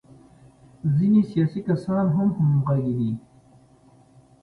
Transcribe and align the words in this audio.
ځینې 0.97 1.21
سیاسي 1.31 1.61
کسان 1.69 2.05
هم 2.15 2.27
همغږي 2.37 2.93
دي. 2.99 3.11